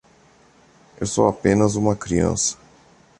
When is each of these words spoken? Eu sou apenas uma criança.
Eu 0.99 1.05
sou 1.05 1.27
apenas 1.27 1.75
uma 1.75 1.95
criança. 1.95 2.57